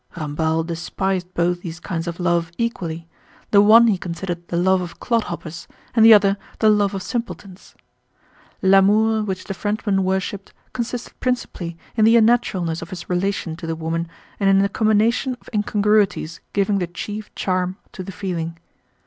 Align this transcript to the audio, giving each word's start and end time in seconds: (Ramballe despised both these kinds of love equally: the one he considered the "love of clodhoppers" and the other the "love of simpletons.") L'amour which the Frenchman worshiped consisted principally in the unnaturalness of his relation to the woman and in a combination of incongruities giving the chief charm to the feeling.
(Ramballe 0.17 0.65
despised 0.65 1.31
both 1.35 1.61
these 1.61 1.79
kinds 1.79 2.07
of 2.07 2.19
love 2.19 2.51
equally: 2.57 3.07
the 3.51 3.61
one 3.61 3.85
he 3.85 3.99
considered 3.99 4.47
the 4.47 4.57
"love 4.57 4.81
of 4.81 4.99
clodhoppers" 4.99 5.67
and 5.93 6.03
the 6.03 6.11
other 6.11 6.37
the 6.57 6.69
"love 6.71 6.95
of 6.95 7.03
simpletons.") 7.03 7.75
L'amour 8.63 9.21
which 9.21 9.43
the 9.43 9.53
Frenchman 9.53 10.03
worshiped 10.03 10.55
consisted 10.73 11.13
principally 11.19 11.77
in 11.95 12.03
the 12.03 12.17
unnaturalness 12.17 12.81
of 12.81 12.89
his 12.89 13.11
relation 13.11 13.55
to 13.55 13.67
the 13.67 13.75
woman 13.75 14.07
and 14.39 14.49
in 14.49 14.65
a 14.65 14.69
combination 14.69 15.37
of 15.39 15.51
incongruities 15.53 16.39
giving 16.51 16.79
the 16.79 16.87
chief 16.87 17.29
charm 17.35 17.77
to 17.91 18.01
the 18.01 18.11
feeling. 18.11 18.57